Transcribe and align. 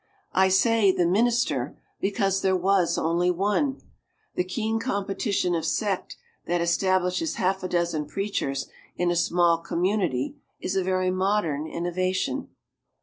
I 0.33 0.47
say 0.49 0.91
"the 0.91 1.05
minister," 1.05 1.77
because 1.99 2.41
there 2.41 2.55
was 2.55 2.97
only 2.97 3.29
one: 3.29 3.83
the 4.33 4.43
keen 4.43 4.79
competition 4.79 5.53
of 5.53 5.63
sect 5.63 6.17
that 6.47 6.59
establishes 6.59 7.35
half 7.35 7.61
a 7.61 7.67
dozen 7.67 8.07
preachers 8.07 8.67
in 8.95 9.11
a 9.11 9.15
small 9.15 9.59
community 9.59 10.37
is 10.59 10.75
a 10.75 10.83
very 10.83 11.11
modern 11.11 11.67
innovation. 11.67 12.49